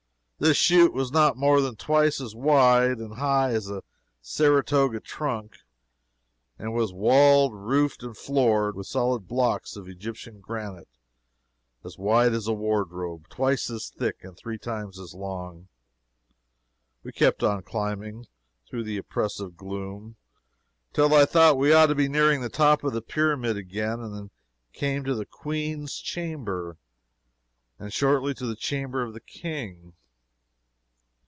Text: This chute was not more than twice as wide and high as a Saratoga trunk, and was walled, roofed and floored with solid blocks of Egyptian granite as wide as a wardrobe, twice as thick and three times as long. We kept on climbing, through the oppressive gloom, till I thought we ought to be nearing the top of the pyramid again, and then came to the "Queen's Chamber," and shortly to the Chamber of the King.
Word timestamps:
This 0.43 0.57
chute 0.57 0.91
was 0.91 1.11
not 1.11 1.37
more 1.37 1.61
than 1.61 1.75
twice 1.75 2.19
as 2.19 2.33
wide 2.33 2.97
and 2.97 3.17
high 3.19 3.51
as 3.51 3.69
a 3.69 3.83
Saratoga 4.23 4.99
trunk, 4.99 5.57
and 6.57 6.73
was 6.73 6.91
walled, 6.91 7.53
roofed 7.53 8.01
and 8.01 8.17
floored 8.17 8.75
with 8.75 8.87
solid 8.87 9.27
blocks 9.27 9.75
of 9.75 9.87
Egyptian 9.87 10.39
granite 10.39 10.87
as 11.83 11.99
wide 11.99 12.33
as 12.33 12.47
a 12.47 12.53
wardrobe, 12.53 13.29
twice 13.29 13.69
as 13.69 13.87
thick 13.91 14.23
and 14.23 14.35
three 14.35 14.57
times 14.57 14.97
as 14.97 15.13
long. 15.13 15.67
We 17.03 17.11
kept 17.11 17.43
on 17.43 17.61
climbing, 17.61 18.25
through 18.67 18.85
the 18.85 18.97
oppressive 18.97 19.55
gloom, 19.55 20.15
till 20.91 21.13
I 21.13 21.25
thought 21.25 21.55
we 21.59 21.71
ought 21.71 21.85
to 21.85 21.93
be 21.93 22.09
nearing 22.09 22.41
the 22.41 22.49
top 22.49 22.83
of 22.83 22.93
the 22.93 23.03
pyramid 23.03 23.57
again, 23.57 23.99
and 23.99 24.15
then 24.15 24.31
came 24.73 25.03
to 25.03 25.13
the 25.13 25.27
"Queen's 25.27 25.99
Chamber," 25.99 26.77
and 27.77 27.93
shortly 27.93 28.33
to 28.33 28.47
the 28.47 28.55
Chamber 28.55 29.03
of 29.03 29.13
the 29.13 29.21
King. 29.21 29.93